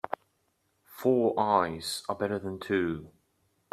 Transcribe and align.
Four 0.97 1.39
eyes 1.39 2.01
are 2.09 2.15
better 2.15 2.39
than 2.39 2.59
two. 2.59 3.11